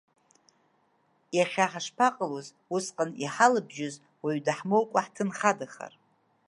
Иахьа 1.37 1.65
ҳашԥаҟалоз 1.71 2.47
усҟан 2.75 3.11
иҳалабжьоз 3.23 3.95
уаҩ 4.23 4.39
даҳмоукәа 4.45 5.05
ҳҭынхадахар?! 5.05 5.93